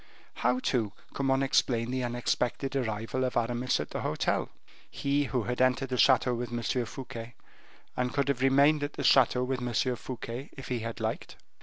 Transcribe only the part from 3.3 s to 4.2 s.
Aramis at the